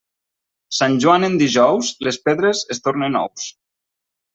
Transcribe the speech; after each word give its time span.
Sant 0.77 0.97
Joan 1.03 1.29
en 1.29 1.37
dijous, 1.43 1.93
les 2.09 2.21
pedres 2.27 2.67
es 2.77 2.85
tornen 2.89 3.23
ous. 3.25 3.51